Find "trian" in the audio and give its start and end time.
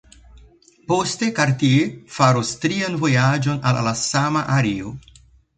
2.65-2.97